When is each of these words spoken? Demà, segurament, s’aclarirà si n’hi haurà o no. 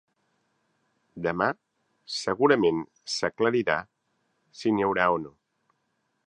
Demà, 1.27 1.49
segurament, 2.13 2.81
s’aclarirà 3.17 3.77
si 4.63 4.75
n’hi 4.75 4.89
haurà 4.89 5.07
o 5.19 5.21
no. 5.29 5.37